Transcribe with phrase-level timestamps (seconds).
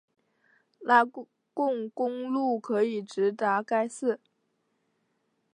[0.79, 4.19] 拉贡公路可以直达该寺。